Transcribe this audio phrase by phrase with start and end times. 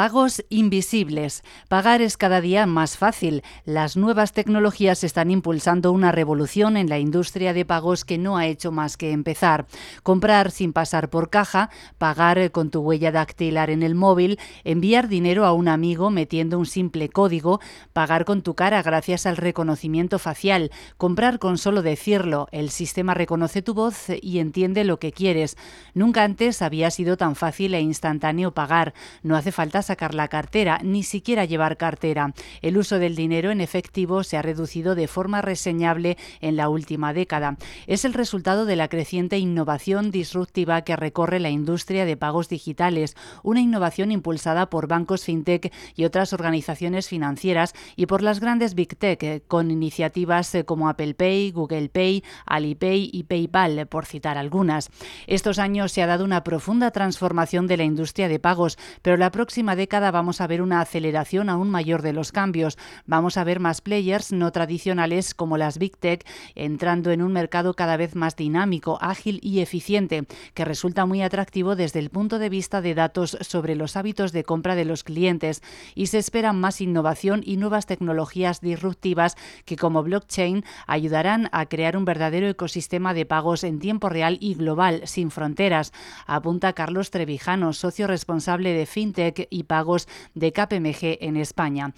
[0.00, 1.44] Pagos invisibles.
[1.68, 3.42] Pagar es cada día más fácil.
[3.66, 8.46] Las nuevas tecnologías están impulsando una revolución en la industria de pagos que no ha
[8.46, 9.66] hecho más que empezar.
[10.02, 11.68] Comprar sin pasar por caja,
[11.98, 16.64] pagar con tu huella dactilar en el móvil, enviar dinero a un amigo metiendo un
[16.64, 17.60] simple código,
[17.92, 23.60] pagar con tu cara gracias al reconocimiento facial, comprar con solo decirlo, el sistema reconoce
[23.60, 25.58] tu voz y entiende lo que quieres.
[25.92, 28.94] Nunca antes había sido tan fácil e instantáneo pagar.
[29.22, 32.32] No hace falta sacar la cartera, ni siquiera llevar cartera.
[32.62, 37.12] El uso del dinero en efectivo se ha reducido de forma reseñable en la última
[37.12, 37.56] década.
[37.88, 43.16] Es el resultado de la creciente innovación disruptiva que recorre la industria de pagos digitales,
[43.42, 48.96] una innovación impulsada por bancos fintech y otras organizaciones financieras y por las grandes big
[48.96, 54.38] tech, eh, con iniciativas eh, como Apple Pay, Google Pay, Alipay y PayPal, por citar
[54.38, 54.88] algunas.
[55.26, 59.32] Estos años se ha dado una profunda transformación de la industria de pagos, pero la
[59.32, 62.76] próxima década vamos a ver una aceleración aún mayor de los cambios.
[63.06, 67.72] Vamos a ver más players no tradicionales como las Big Tech entrando en un mercado
[67.72, 72.50] cada vez más dinámico, ágil y eficiente, que resulta muy atractivo desde el punto de
[72.50, 75.62] vista de datos sobre los hábitos de compra de los clientes
[75.94, 81.96] y se esperan más innovación y nuevas tecnologías disruptivas que como blockchain ayudarán a crear
[81.96, 85.94] un verdadero ecosistema de pagos en tiempo real y global, sin fronteras,
[86.26, 91.92] apunta Carlos Trevijano, socio responsable de FinTech y pagos de KPMG en España.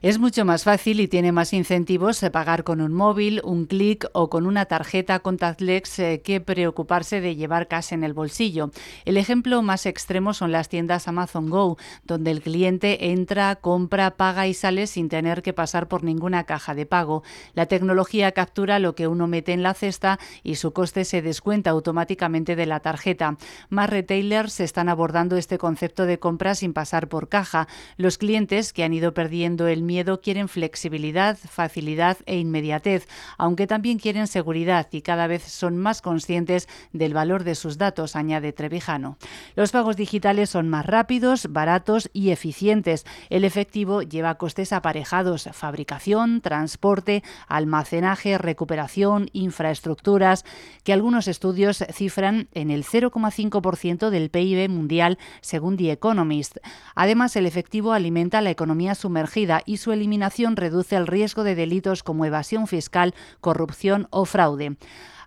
[0.00, 4.30] Es mucho más fácil y tiene más incentivos pagar con un móvil, un clic o
[4.30, 8.70] con una tarjeta contactless eh, que preocuparse de llevar cash en el bolsillo.
[9.04, 14.46] El ejemplo más extremo son las tiendas Amazon Go, donde el cliente entra, compra, paga
[14.46, 17.22] y sale sin tener que pasar por ninguna caja de pago.
[17.54, 21.70] La tecnología captura lo que uno mete en la cesta y su coste se descuenta
[21.70, 23.36] automáticamente de la tarjeta.
[23.68, 27.68] Más retailers están abordando este concepto de compra sin pasar por caja.
[27.96, 33.98] Los clientes que han ido perdiendo el miedo quieren flexibilidad, facilidad e inmediatez, aunque también
[33.98, 39.18] quieren seguridad y cada vez son más conscientes del valor de sus datos, añade Trevijano.
[39.56, 43.04] Los pagos digitales son más rápidos, baratos y eficientes.
[43.30, 50.44] El efectivo lleva costes aparejados, fabricación, transporte, almacenaje, recuperación, infraestructuras,
[50.84, 56.58] que algunos estudios cifran en el 0,5% del PIB mundial, según The Economist.
[57.00, 62.02] Además, el efectivo alimenta la economía sumergida y su eliminación reduce el riesgo de delitos
[62.02, 64.76] como evasión fiscal, corrupción o fraude.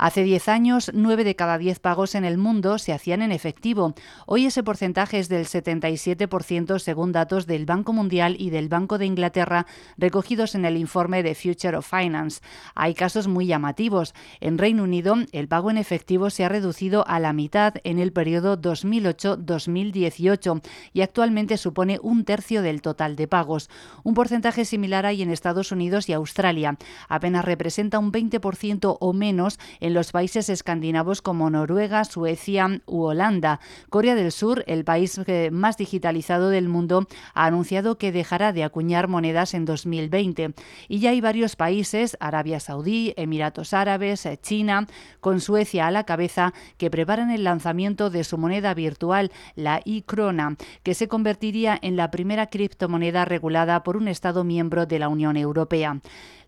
[0.00, 3.96] Hace 10 años, 9 de cada 10 pagos en el mundo se hacían en efectivo.
[4.26, 9.06] Hoy ese porcentaje es del 77% según datos del Banco Mundial y del Banco de
[9.06, 9.66] Inglaterra
[9.96, 12.42] recogidos en el informe de Future of Finance.
[12.76, 14.14] Hay casos muy llamativos.
[14.38, 18.12] En Reino Unido, el pago en efectivo se ha reducido a la mitad en el
[18.12, 23.68] periodo 2008-2018 y actualmente supone un tercio del total de pagos.
[24.04, 26.78] Un porcentaje similar hay en Estados Unidos y Australia.
[27.08, 33.60] Apenas representa un 20% o menos en los países escandinavos como Noruega, Suecia u Holanda.
[33.90, 38.64] Corea del Sur, el país eh, más digitalizado del mundo, ha anunciado que dejará de
[38.64, 40.54] acuñar monedas en 2020.
[40.88, 44.86] Y ya hay varios países, Arabia Saudí, Emiratos Árabes, eh, China,
[45.20, 50.56] con Suecia a la cabeza, que preparan el lanzamiento de su moneda virtual, la e-krona,
[50.82, 55.36] que se convertiría en la primera criptomoneda regulada por un Estado miembro de la Unión
[55.36, 56.00] Europea.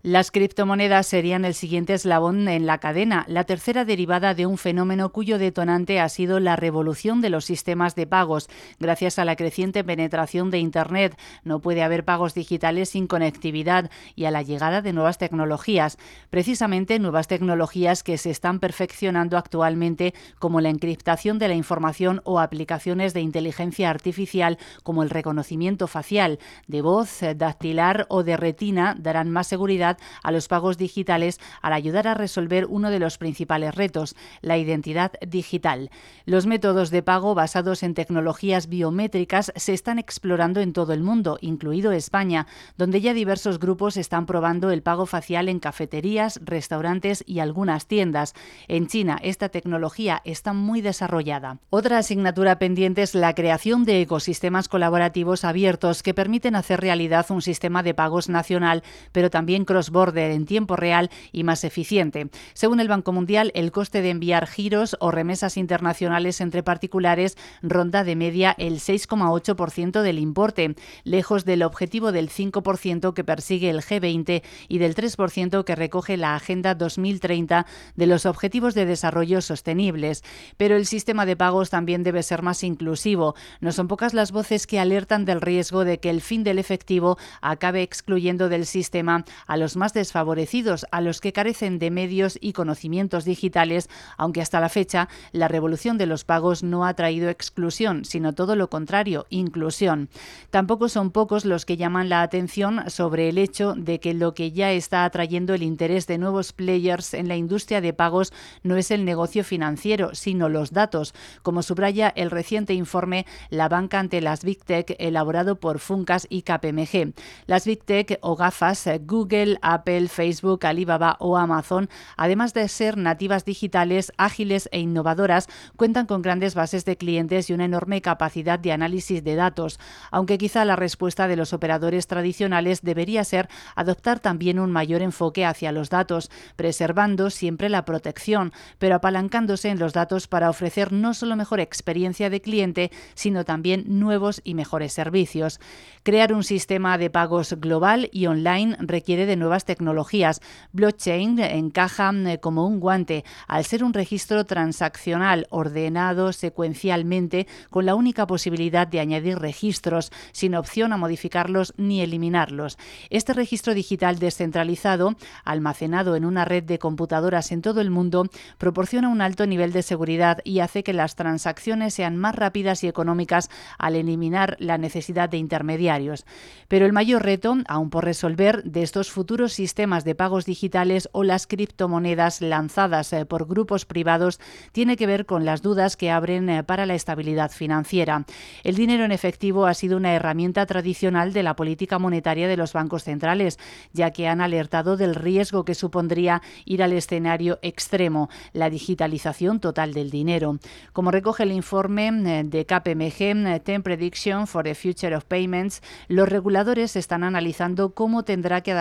[0.03, 5.11] Las criptomonedas serían el siguiente eslabón en la cadena, la tercera derivada de un fenómeno
[5.11, 8.49] cuyo detonante ha sido la revolución de los sistemas de pagos.
[8.78, 14.25] Gracias a la creciente penetración de Internet, no puede haber pagos digitales sin conectividad y
[14.25, 15.99] a la llegada de nuevas tecnologías.
[16.31, 22.41] Precisamente nuevas tecnologías que se están perfeccionando actualmente, como la encriptación de la información o
[22.41, 29.28] aplicaciones de inteligencia artificial como el reconocimiento facial, de voz, dactilar o de retina, darán
[29.28, 29.90] más seguridad
[30.23, 35.12] a los pagos digitales al ayudar a resolver uno de los principales retos, la identidad
[35.27, 35.91] digital.
[36.27, 41.39] Los métodos de pago basados en tecnologías biométricas se están explorando en todo el mundo,
[41.41, 42.47] incluido España,
[42.77, 48.34] donde ya diversos grupos están probando el pago facial en cafeterías, restaurantes y algunas tiendas.
[48.69, 51.59] En China, esta tecnología está muy desarrollada.
[51.71, 57.43] Otra asignatura pendiente es la creación de ecosistemas colaborativos abiertos que permiten hacer realidad un
[57.43, 58.83] sistema de pagos nacional,
[59.13, 62.28] pero también cross cross-border en tiempo real y más eficiente.
[62.53, 68.04] Según el Banco Mundial, el coste de enviar giros o remesas internacionales entre particulares ronda
[68.04, 70.74] de media el 6,8% del importe,
[71.04, 76.34] lejos del objetivo del 5% que persigue el G20 y del 3% que recoge la
[76.34, 77.66] Agenda 2030
[77.97, 80.22] de los Objetivos de Desarrollo Sostenibles.
[80.56, 83.34] Pero el sistema de pagos también debe ser más inclusivo.
[83.60, 87.16] No son pocas las voces que alertan del riesgo de que el fin del efectivo
[87.41, 92.53] acabe excluyendo del sistema a los más desfavorecidos, a los que carecen de medios y
[92.53, 98.05] conocimientos digitales, aunque hasta la fecha la revolución de los pagos no ha traído exclusión,
[98.05, 100.09] sino todo lo contrario, inclusión.
[100.51, 104.53] Tampoco son pocos los que llaman la atención sobre el hecho de que lo que
[104.53, 108.33] ya está atrayendo el interés de nuevos players en la industria de pagos
[108.63, 113.99] no es el negocio financiero, sino los datos, como subraya el reciente informe La banca
[113.99, 117.15] ante las Big Tech elaborado por Funcas y KPMG.
[117.47, 123.45] Las Big Tech o gafas Google, Apple, Facebook, Alibaba o Amazon, además de ser nativas
[123.45, 128.72] digitales, ágiles e innovadoras, cuentan con grandes bases de clientes y una enorme capacidad de
[128.72, 129.78] análisis de datos,
[130.10, 135.45] aunque quizá la respuesta de los operadores tradicionales debería ser adoptar también un mayor enfoque
[135.45, 141.15] hacia los datos, preservando siempre la protección, pero apalancándose en los datos para ofrecer no
[141.15, 145.60] solo mejor experiencia de cliente, sino también nuevos y mejores servicios.
[146.03, 150.41] Crear un sistema de pagos global y online requiere de tecnologías.
[150.72, 157.94] Blockchain encaja eh, como un guante al ser un registro transaccional ordenado secuencialmente con la
[157.94, 162.78] única posibilidad de añadir registros sin opción a modificarlos ni eliminarlos.
[163.10, 165.14] Este registro digital descentralizado,
[165.44, 168.26] almacenado en una red de computadoras en todo el mundo,
[168.58, 172.88] proporciona un alto nivel de seguridad y hace que las transacciones sean más rápidas y
[172.88, 176.24] económicas al eliminar la necesidad de intermediarios.
[176.68, 181.22] Pero el mayor reto, aún por resolver, de estos futuros sistemas de pagos digitales o
[181.22, 184.41] las criptomonedas lanzadas eh, por grupos privados
[184.72, 188.24] tiene que ver con las dudas que abren eh, para la estabilidad financiera.
[188.65, 192.72] El dinero en efectivo ha sido una herramienta tradicional de la política monetaria de los
[192.72, 193.59] bancos centrales,
[193.92, 199.94] ya que han alertado del riesgo que supondría ir al escenario extremo, la digitalización total
[199.94, 200.59] del dinero.
[200.92, 206.28] Como recoge el informe eh, de KPMG, Ten Prediction for the Future of Payments, los
[206.28, 208.74] reguladores están analizando cómo tendrá que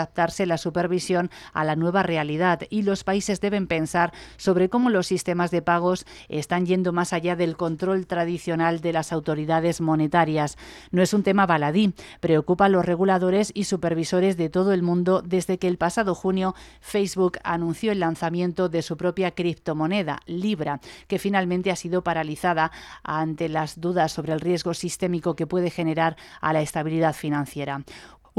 [0.46, 5.52] la supervisión a la nueva realidad y los países deben pensar sobre cómo los sistemas
[5.52, 10.58] de pagos están yendo más allá del control tradicional de las autoridades monetarias.
[10.92, 15.22] No es un tema baladí, preocupa a los reguladores y supervisores de todo el mundo
[15.22, 21.20] desde que el pasado junio Facebook anunció el lanzamiento de su propia criptomoneda, Libra, que
[21.20, 22.72] finalmente ha sido paralizada
[23.04, 27.84] ante las dudas sobre el riesgo sistémico que puede generar a la estabilidad financiera.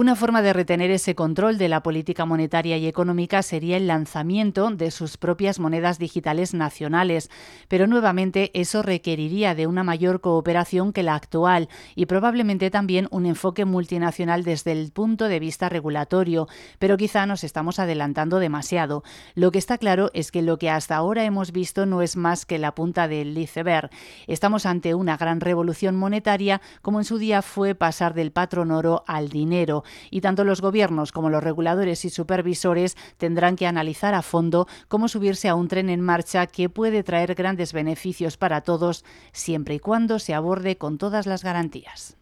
[0.00, 4.70] Una forma de retener ese control de la política monetaria y económica sería el lanzamiento
[4.70, 7.29] de sus propias monedas digitales nacionales,
[7.69, 13.26] pero nuevamente eso requeriría de una mayor cooperación que la actual y probablemente también un
[13.26, 16.49] enfoque multinacional desde el punto de vista regulatorio,
[16.79, 19.05] pero quizá nos estamos adelantando demasiado.
[19.35, 22.47] Lo que está claro es que lo que hasta ahora hemos visto no es más
[22.47, 23.91] que la punta del iceberg.
[24.26, 29.05] Estamos ante una gran revolución monetaria como en su día fue pasar del patrón oro
[29.06, 34.22] al dinero y tanto los gobiernos como los reguladores y supervisores tendrán que analizar a
[34.22, 39.04] fondo cómo subirse a un tren en marcha que puede traer grandes beneficios para todos
[39.32, 42.19] siempre y cuando se aborde con todas las garantías.